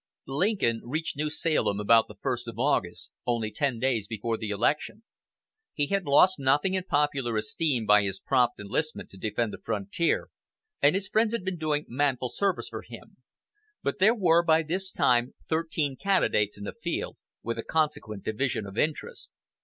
Lincoln 0.25 0.81
reached 0.83 1.15
New 1.15 1.29
Salem 1.29 1.79
about 1.79 2.07
the 2.07 2.15
first 2.15 2.47
of 2.47 2.57
August, 2.57 3.11
only 3.27 3.51
ten 3.51 3.77
days 3.77 4.07
before 4.07 4.35
the 4.35 4.49
election. 4.49 5.03
He 5.75 5.85
had 5.85 6.05
lost 6.07 6.39
nothing 6.39 6.73
in 6.73 6.85
popular 6.85 7.35
esteem 7.37 7.85
by 7.85 8.01
his 8.01 8.19
prompt 8.19 8.59
enlistment 8.59 9.11
to 9.11 9.17
defend 9.17 9.53
the 9.53 9.61
frontier, 9.63 10.29
and 10.81 10.95
his 10.95 11.07
friends 11.07 11.33
had 11.33 11.45
been 11.45 11.59
doing 11.59 11.85
manful 11.87 12.29
service 12.29 12.69
for 12.69 12.81
him; 12.81 13.17
but 13.83 13.99
there 13.99 14.15
were 14.15 14.41
by 14.41 14.63
this 14.63 14.91
time 14.91 15.35
thirteen 15.47 15.95
candidates 15.97 16.57
in 16.57 16.63
the 16.63 16.73
field, 16.73 17.15
with 17.43 17.59
a 17.59 17.63
consequent 17.63 18.23
division 18.23 18.65
of 18.65 18.79
interest. 18.79 19.29